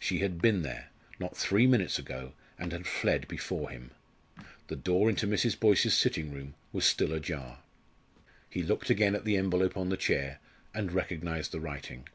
She 0.00 0.20
had 0.20 0.40
been 0.40 0.62
there, 0.62 0.88
not 1.18 1.36
three 1.36 1.66
minutes 1.66 1.98
ago, 1.98 2.32
and 2.58 2.72
had 2.72 2.86
fled 2.86 3.28
before 3.28 3.68
him. 3.68 3.90
The 4.68 4.76
door 4.76 5.10
into 5.10 5.26
Mrs. 5.26 5.60
Boyce's 5.60 5.92
sitting 5.94 6.32
room 6.32 6.54
was 6.72 6.86
still 6.86 7.12
ajar. 7.12 7.58
He 8.48 8.62
looked 8.62 8.88
again 8.88 9.14
at 9.14 9.26
the 9.26 9.36
envelope 9.36 9.76
on 9.76 9.90
the 9.90 9.98
chair, 9.98 10.38
and 10.72 10.90
recognised 10.90 11.52
the 11.52 11.60
writing. 11.60 12.08